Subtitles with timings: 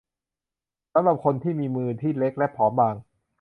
[0.93, 2.95] สำหรับคนที่มีมือที่เล็กและผอมบาง